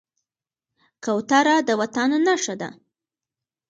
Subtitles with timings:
[1.03, 2.69] کوتره د وطن نښه ده.